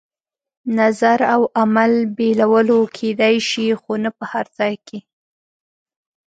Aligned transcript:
نظر 0.77 1.19
او 1.33 1.41
عمل 1.61 1.93
بېلولو 2.17 2.79
کېدای 2.97 3.35
شي، 3.49 3.67
خو 3.81 3.93
نه 4.03 4.09
په 4.17 4.23
هر 4.31 4.45
ځای 4.57 4.75
کې. 4.87 4.99